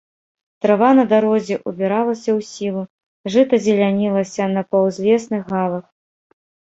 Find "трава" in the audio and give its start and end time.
0.65-0.87